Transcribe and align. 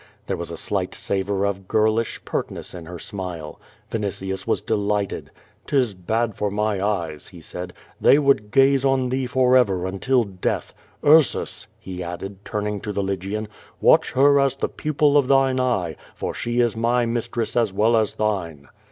There 0.25 0.35
was 0.35 0.49
a 0.49 0.57
slight 0.57 0.95
savor 0.95 1.45
of 1.45 1.67
girlish 1.67 2.25
pertness 2.25 2.73
in 2.73 2.87
her 2.87 2.97
smile. 2.97 3.59
Vinitius 3.91 4.47
was 4.47 4.59
delighted." 4.59 5.29
'Tis 5.67 5.93
bad 5.93 6.33
for 6.33 6.49
my 6.49 6.79
e^es," 6.79 7.31
lie 7.31 7.39
said. 7.39 7.71
"They 8.01 8.17
would 8.17 8.49
gaze 8.49 8.83
on 8.83 9.09
thee 9.09 9.27
forever 9.27 9.85
until 9.85 10.23
death. 10.23 10.73
Ursus!" 11.05 11.67
he 11.79 12.01
added, 12.03 12.43
turning 12.43 12.81
to 12.81 12.91
the 12.91 13.03
Ijygian, 13.03 13.45
"watch 13.79 14.13
her 14.13 14.39
as 14.39 14.55
the 14.55 14.69
pupil 14.69 15.19
of 15.19 15.27
thine 15.27 15.59
eye, 15.59 15.95
for 16.15 16.33
she 16.33 16.61
is 16.61 16.75
my 16.75 17.05
mistress 17.05 17.55
as 17.55 17.71
well 17.71 17.95
as 17.95 18.15
thine." 18.15 18.69